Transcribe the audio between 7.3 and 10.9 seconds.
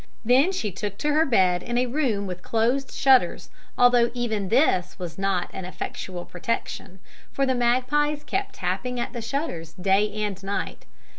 for the magpies kept tapping at the shutters day and night."